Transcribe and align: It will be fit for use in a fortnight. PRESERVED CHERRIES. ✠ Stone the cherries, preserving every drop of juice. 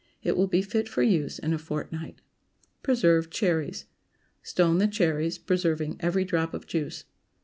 It 0.23 0.35
will 0.35 0.47
be 0.47 0.63
fit 0.63 0.89
for 0.89 1.03
use 1.03 1.37
in 1.37 1.53
a 1.53 1.59
fortnight. 1.59 2.21
PRESERVED 2.81 3.29
CHERRIES. 3.29 3.83
✠ 3.83 3.83
Stone 4.41 4.79
the 4.79 4.87
cherries, 4.87 5.37
preserving 5.37 5.97
every 5.99 6.25
drop 6.25 6.55
of 6.55 6.65
juice. 6.65 7.05